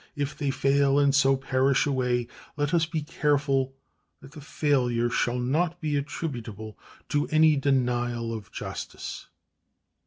[0.15, 3.75] If they fail, and so perish away, let us be careful
[4.19, 6.75] that the failure shall not be attributable
[7.09, 9.27] to any denial of justice.